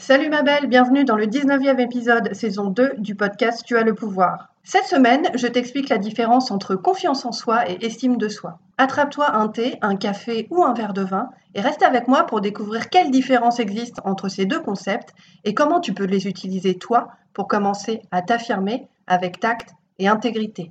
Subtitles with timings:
[0.00, 3.96] Salut ma belle, bienvenue dans le 19e épisode saison 2 du podcast Tu as le
[3.96, 4.54] pouvoir.
[4.62, 8.60] Cette semaine, je t'explique la différence entre confiance en soi et estime de soi.
[8.78, 12.40] Attrape-toi un thé, un café ou un verre de vin et reste avec moi pour
[12.40, 17.08] découvrir quelle différence existe entre ces deux concepts et comment tu peux les utiliser toi
[17.32, 20.70] pour commencer à t'affirmer avec tact et intégrité.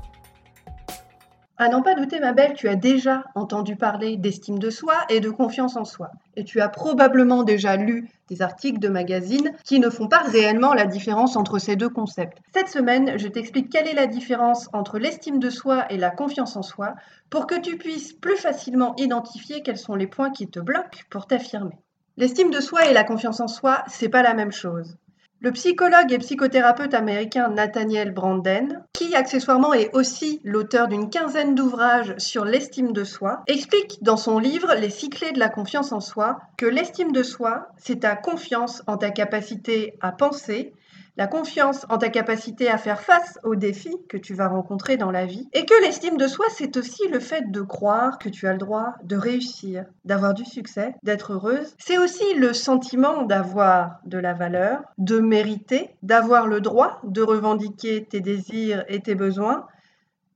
[1.61, 5.19] À n'en pas douter, ma belle, tu as déjà entendu parler d'estime de soi et
[5.19, 6.09] de confiance en soi.
[6.35, 10.73] Et tu as probablement déjà lu des articles de magazines qui ne font pas réellement
[10.73, 12.39] la différence entre ces deux concepts.
[12.51, 16.55] Cette semaine, je t'explique quelle est la différence entre l'estime de soi et la confiance
[16.55, 16.95] en soi
[17.29, 21.27] pour que tu puisses plus facilement identifier quels sont les points qui te bloquent pour
[21.27, 21.77] t'affirmer.
[22.17, 24.97] L'estime de soi et la confiance en soi, c'est pas la même chose.
[25.43, 32.13] Le psychologue et psychothérapeute américain Nathaniel Branden, qui accessoirement est aussi l'auteur d'une quinzaine d'ouvrages
[32.19, 35.99] sur l'estime de soi, explique dans son livre Les six clés de la confiance en
[35.99, 40.75] soi que l'estime de soi, c'est ta confiance en ta capacité à penser,
[41.21, 45.11] la confiance en ta capacité à faire face aux défis que tu vas rencontrer dans
[45.11, 48.47] la vie, et que l'estime de soi, c'est aussi le fait de croire que tu
[48.47, 51.75] as le droit de réussir, d'avoir du succès, d'être heureuse.
[51.77, 58.03] C'est aussi le sentiment d'avoir de la valeur, de mériter, d'avoir le droit de revendiquer
[58.03, 59.67] tes désirs et tes besoins,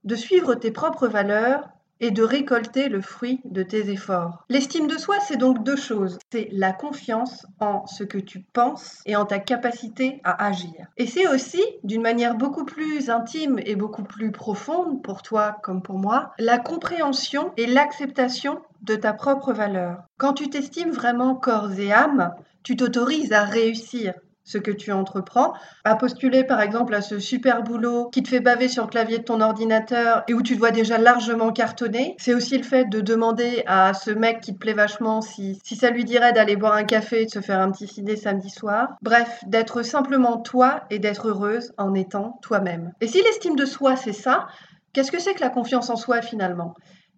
[0.03, 1.67] de suivre tes propres valeurs
[1.99, 4.43] et de récolter le fruit de tes efforts.
[4.49, 6.17] L'estime de soi, c'est donc deux choses.
[6.31, 10.87] C'est la confiance en ce que tu penses et en ta capacité à agir.
[10.97, 15.81] Et c'est aussi, d'une manière beaucoup plus intime et beaucoup plus profonde pour toi comme
[15.81, 20.03] pour moi, la compréhension et l'acceptation de ta propre valeur.
[20.17, 22.33] Quand tu t'estimes vraiment corps et âme,
[22.63, 24.13] tu t'autorises à réussir,
[24.45, 28.39] ce que tu entreprends, à postuler par exemple à ce super boulot qui te fait
[28.39, 32.15] baver sur le clavier de ton ordinateur et où tu te vois déjà largement cartonné.
[32.19, 35.75] C'est aussi le fait de demander à ce mec qui te plaît vachement si, si
[35.75, 38.49] ça lui dirait d'aller boire un café et de se faire un petit ciné samedi
[38.49, 38.95] soir.
[39.01, 42.93] Bref, d'être simplement toi et d'être heureuse en étant toi-même.
[43.01, 44.47] Et si l'estime de soi c'est ça,
[44.93, 46.75] qu'est-ce que c'est que la confiance en soi finalement?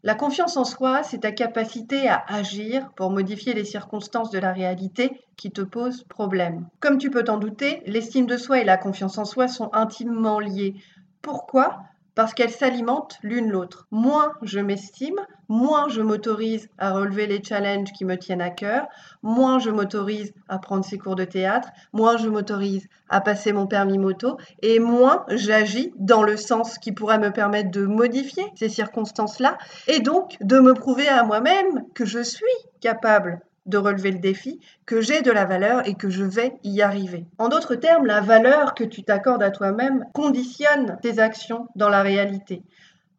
[0.08, 4.54] La confiance en soi, c'est ta capacité à agir pour modifier les circonstances de la
[4.54, 6.66] réalité qui te posent problème.
[6.80, 10.40] Comme tu peux t'en douter, l'estime de soi et la confiance en soi sont intimement
[10.40, 10.76] liées.
[11.22, 11.82] Pourquoi?
[12.18, 13.86] Parce qu'elles s'alimentent l'une l'autre.
[13.92, 15.20] Moins je m'estime,
[15.50, 18.88] moins je m'autorise à relever les challenges qui me tiennent à cœur,
[19.22, 23.68] moins je m'autorise à prendre ces cours de théâtre, moins je m'autorise à passer mon
[23.68, 28.68] permis moto, et moins j'agis dans le sens qui pourrait me permettre de modifier ces
[28.68, 32.46] circonstances-là, et donc de me prouver à moi-même que je suis
[32.82, 36.82] capable de relever le défi, que j'ai de la valeur et que je vais y
[36.82, 37.26] arriver.
[37.38, 42.02] En d'autres termes, la valeur que tu t'accordes à toi-même conditionne tes actions dans la
[42.02, 42.64] réalité.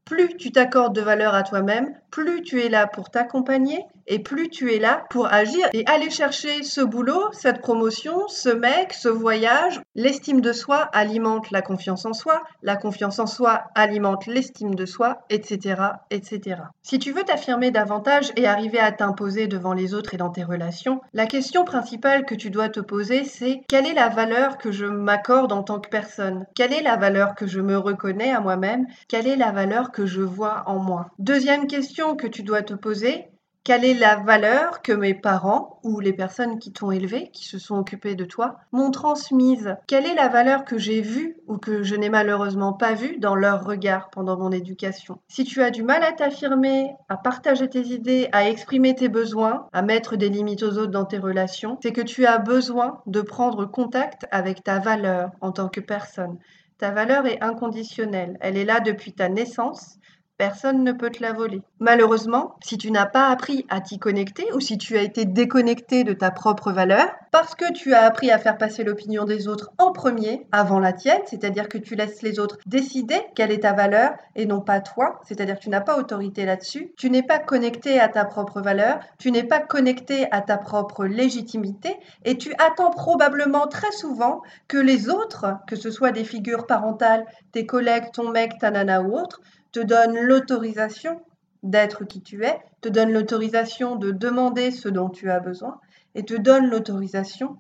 [0.05, 4.49] Plus tu t'accordes de valeur à toi-même, plus tu es là pour t'accompagner et plus
[4.49, 9.09] tu es là pour agir et aller chercher ce boulot, cette promotion, ce mec, ce
[9.09, 9.81] voyage.
[9.95, 14.87] L'estime de soi alimente la confiance en soi, la confiance en soi alimente l'estime de
[14.87, 16.63] soi, etc., etc.
[16.83, 20.45] Si tu veux t'affirmer davantage et arriver à t'imposer devant les autres et dans tes
[20.45, 24.73] relations, la question principale que tu dois te poser, c'est quelle est la valeur que
[24.73, 26.47] je m'accorde en tant que personne?
[26.55, 28.87] Quelle est la valeur que je me reconnais à moi-même?
[29.09, 31.11] Quelle est la valeur que je vois en moi?
[31.19, 33.29] Deuxième question que tu dois te poser,
[33.69, 37.59] quelle est la valeur que mes parents ou les personnes qui t'ont élevé, qui se
[37.59, 39.77] sont occupées de toi, m'ont transmise?
[39.87, 43.35] Quelle est la valeur que j'ai vue ou que je n'ai malheureusement pas vue dans
[43.35, 45.19] leur regard pendant mon éducation?
[45.29, 49.67] Si tu as du mal à t'affirmer, à partager tes idées, à exprimer tes besoins,
[49.75, 53.21] à mettre des limites aux autres dans tes relations, c'est que tu as besoin de
[53.21, 56.39] prendre contact avec ta valeur en tant que personne.
[56.79, 59.99] Ta valeur est inconditionnelle, elle est là depuis ta naissance
[60.39, 61.63] Personne ne peut te la voler.
[61.81, 66.05] Malheureusement, si tu n'as pas appris à t'y connecter ou si tu as été déconnecté
[66.05, 69.73] de ta propre valeur, parce que tu as appris à faire passer l'opinion des autres
[69.79, 73.73] en premier avant la tienne, c'est-à-dire que tu laisses les autres décider quelle est ta
[73.73, 77.41] valeur et non pas toi, c'est-à-dire que tu n'as pas autorité là-dessus, tu n'es pas
[77.41, 82.55] connecté à ta propre valeur, tu n'es pas connecté à ta propre légitimité et tu
[82.65, 88.13] attends probablement très souvent que les autres, que ce soit des figures parentales, tes collègues,
[88.13, 89.41] ton mec, ta nana ou autre,
[89.81, 91.23] donne l'autorisation
[91.63, 95.81] d'être qui tu es, te donne l'autorisation de demander ce dont tu as besoin
[96.15, 97.59] et te donne l'autorisation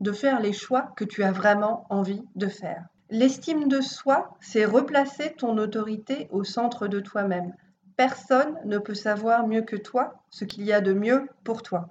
[0.00, 2.86] de faire les choix que tu as vraiment envie de faire.
[3.10, 7.54] L'estime de soi, c'est replacer ton autorité au centre de toi-même.
[7.96, 11.88] Personne ne peut savoir mieux que toi ce qu'il y a de mieux pour toi.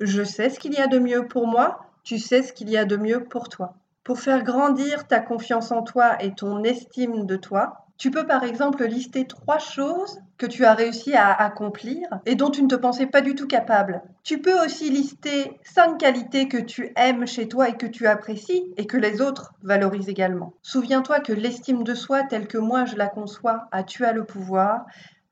[0.00, 2.76] Je sais ce qu'il y a de mieux pour moi, tu sais ce qu'il y
[2.76, 3.74] a de mieux pour toi.
[4.04, 8.42] Pour faire grandir ta confiance en toi et ton estime de toi, tu peux par
[8.42, 12.74] exemple lister trois choses que tu as réussi à accomplir et dont tu ne te
[12.74, 14.02] pensais pas du tout capable.
[14.24, 18.64] Tu peux aussi lister cinq qualités que tu aimes chez toi et que tu apprécies
[18.76, 20.54] et que les autres valorisent également.
[20.62, 24.24] Souviens-toi que l'estime de soi telle que moi je la conçois à Tu as le
[24.24, 24.86] pouvoir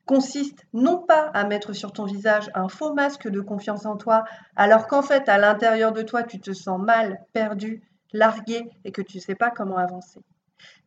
[0.06, 4.24] consiste non pas à mettre sur ton visage un faux masque de confiance en toi
[4.56, 7.82] alors qu'en fait à l'intérieur de toi tu te sens mal, perdu,
[8.12, 10.20] largué et que tu ne sais pas comment avancer.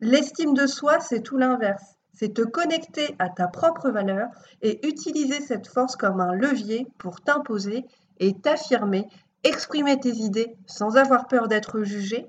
[0.00, 1.96] L'estime de soi, c'est tout l'inverse.
[2.12, 4.28] C'est te connecter à ta propre valeur
[4.62, 7.84] et utiliser cette force comme un levier pour t'imposer
[8.18, 9.06] et t'affirmer,
[9.44, 12.26] exprimer tes idées sans avoir peur d'être jugé,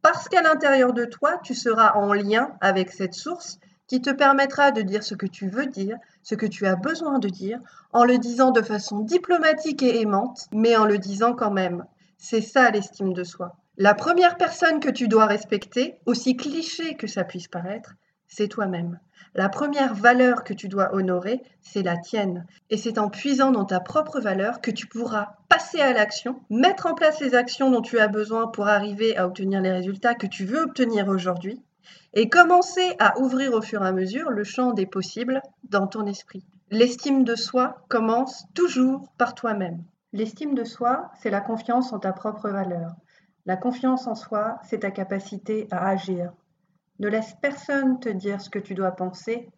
[0.00, 4.70] parce qu'à l'intérieur de toi, tu seras en lien avec cette source qui te permettra
[4.70, 7.60] de dire ce que tu veux dire, ce que tu as besoin de dire,
[7.92, 11.84] en le disant de façon diplomatique et aimante, mais en le disant quand même.
[12.18, 13.56] C'est ça l'estime de soi.
[13.78, 17.94] La première personne que tu dois respecter, aussi cliché que ça puisse paraître,
[18.26, 18.98] c'est toi-même.
[19.34, 22.46] La première valeur que tu dois honorer, c'est la tienne.
[22.70, 26.86] Et c'est en puisant dans ta propre valeur que tu pourras passer à l'action, mettre
[26.86, 30.26] en place les actions dont tu as besoin pour arriver à obtenir les résultats que
[30.26, 31.62] tu veux obtenir aujourd'hui,
[32.14, 36.06] et commencer à ouvrir au fur et à mesure le champ des possibles dans ton
[36.06, 36.46] esprit.
[36.70, 39.84] L'estime de soi commence toujours par toi-même.
[40.14, 42.94] L'estime de soi, c'est la confiance en ta propre valeur.
[43.46, 46.32] La confiance en soi, c'est ta capacité à agir.
[46.98, 49.48] Ne laisse personne te dire ce que tu dois penser.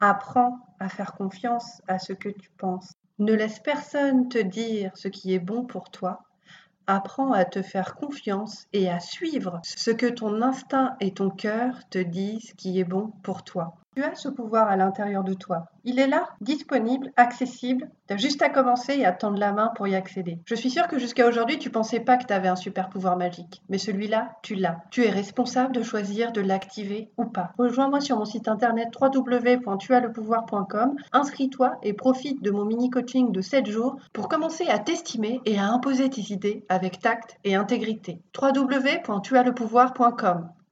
[0.00, 2.94] Apprends à faire confiance à ce que tu penses.
[3.18, 6.22] Ne laisse personne te dire ce qui est bon pour toi.
[6.86, 11.86] Apprends à te faire confiance et à suivre ce que ton instinct et ton cœur
[11.90, 13.74] te disent qui est bon pour toi.
[13.96, 15.68] Tu as ce pouvoir à l'intérieur de toi.
[15.84, 17.88] Il est là, disponible, accessible.
[18.06, 20.38] Tu as juste à commencer et à tendre la main pour y accéder.
[20.44, 23.16] Je suis sûre que jusqu'à aujourd'hui, tu pensais pas que tu avais un super pouvoir
[23.16, 23.62] magique.
[23.70, 24.82] Mais celui-là, tu l'as.
[24.90, 27.54] Tu es responsable de choisir de l'activer ou pas.
[27.56, 30.96] Rejoins-moi sur mon site internet www.tuaslepouvoir.com.
[31.12, 35.68] Inscris-toi et profite de mon mini-coaching de 7 jours pour commencer à t'estimer et à
[35.68, 38.20] imposer tes idées avec tact et intégrité.
[38.38, 40.50] www.tuaslepouvoir.com